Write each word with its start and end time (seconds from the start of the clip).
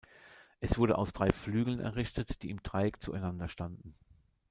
Es 0.61 0.79
wurde 0.79 0.97
aus 0.97 1.13
drei 1.13 1.31
Flügeln 1.31 1.79
errichtet, 1.79 2.41
die 2.41 2.49
im 2.49 2.63
Dreieck 2.63 3.03
zueinander 3.03 3.47
standen. 3.49 3.93